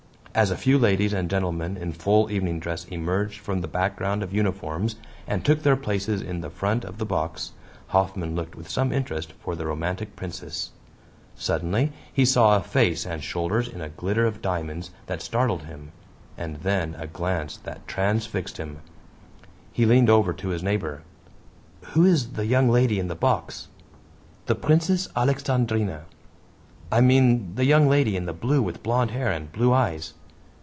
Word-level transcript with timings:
As 0.33 0.49
a 0.49 0.55
few 0.55 0.79
ladies 0.79 1.11
and 1.11 1.29
gentlemen 1.29 1.75
in 1.75 1.91
full 1.91 2.31
evening 2.31 2.61
dress 2.61 2.85
emerged 2.85 3.41
from 3.41 3.59
the 3.59 3.67
background 3.67 4.23
of 4.23 4.33
uniforms 4.33 4.95
and 5.27 5.43
took 5.43 5.61
their 5.63 5.75
places 5.75 6.21
in 6.21 6.39
the 6.39 6.49
front 6.49 6.85
of 6.85 6.99
the 6.99 7.05
box, 7.05 7.51
Hoffman 7.87 8.33
looked 8.33 8.55
with 8.55 8.69
some 8.69 8.93
interest 8.93 9.33
for 9.43 9.57
the 9.57 9.65
romantic 9.67 10.15
Princess. 10.15 10.71
Suddenly 11.35 11.91
he 12.13 12.23
saw 12.23 12.55
a 12.55 12.63
face 12.63 13.05
and 13.05 13.21
shoulders 13.21 13.67
in 13.67 13.81
a 13.81 13.89
glitter 13.89 14.25
of 14.25 14.41
diamonds 14.41 14.91
that 15.07 15.21
startled 15.21 15.63
him, 15.63 15.91
and 16.37 16.61
then 16.61 16.95
a 16.97 17.07
glance 17.07 17.57
that 17.57 17.85
transfixed 17.85 18.55
him. 18.55 18.77
He 19.73 19.85
leaned 19.85 20.09
over 20.09 20.31
to 20.31 20.47
his 20.47 20.63
neighbor. 20.63 21.01
"Who 21.87 22.05
is 22.05 22.29
the 22.31 22.45
young 22.45 22.69
lady 22.69 22.99
in 22.99 23.09
the 23.09 23.15
box?" 23.15 23.67
"The 24.45 24.55
Princess 24.55 25.09
Alexandrine." 25.13 25.93
"I 26.89 27.01
mean 27.01 27.55
the 27.55 27.65
young 27.65 27.89
lady 27.89 28.15
in 28.15 28.25
blue 28.27 28.61
with 28.61 28.81
blond 28.81 29.11
hair 29.11 29.29
and 29.29 29.51
blue 29.51 29.73
eyes." 29.73 30.13